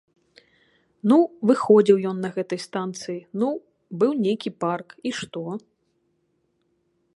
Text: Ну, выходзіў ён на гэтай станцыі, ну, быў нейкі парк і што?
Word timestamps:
Ну, 1.11 1.17
выходзіў 1.49 1.97
ён 2.13 2.17
на 2.25 2.29
гэтай 2.37 2.59
станцыі, 2.67 3.17
ну, 3.43 3.49
быў 4.05 4.11
нейкі 4.25 4.55
парк 4.65 4.89
і 5.11 5.15
што? 5.21 5.41